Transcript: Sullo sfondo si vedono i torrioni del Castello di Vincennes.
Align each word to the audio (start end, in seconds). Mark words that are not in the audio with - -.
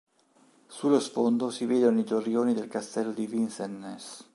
Sullo 0.65 0.99
sfondo 0.99 1.51
si 1.51 1.65
vedono 1.67 1.99
i 1.99 2.03
torrioni 2.03 2.55
del 2.55 2.67
Castello 2.67 3.11
di 3.11 3.27
Vincennes. 3.27 4.25